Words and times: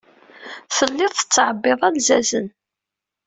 Telliḍ 0.75 1.11
tettɛebbiḍ 1.13 1.79
alzazen. 1.87 2.47